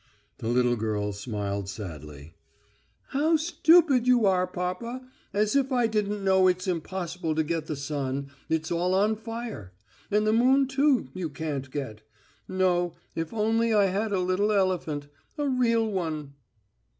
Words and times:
'"The 0.39 0.47
little 0.47 0.75
girl 0.77 1.13
smiled 1.13 1.69
sadly. 1.69 2.33
"How 3.09 3.35
stupid 3.35 4.07
you 4.07 4.25
are, 4.25 4.47
papa! 4.47 5.07
As 5.31 5.55
if 5.55 5.71
I 5.71 5.85
didn't 5.85 6.23
know 6.23 6.47
it's 6.47 6.67
impossible 6.67 7.35
to 7.35 7.43
get 7.43 7.67
the 7.67 7.75
sun, 7.75 8.31
it's 8.49 8.71
all 8.71 8.95
on 8.95 9.15
fire. 9.15 9.73
And 10.09 10.25
the 10.25 10.33
moon, 10.33 10.67
too, 10.67 11.09
you 11.13 11.29
can't 11.29 11.69
get. 11.69 12.01
No, 12.47 12.95
if 13.13 13.31
only 13.31 13.75
I 13.75 13.85
had 13.93 14.11
a 14.11 14.19
little 14.21 14.51
elephant... 14.51 15.05
a 15.37 15.47
real 15.47 15.87
one." 15.87 16.33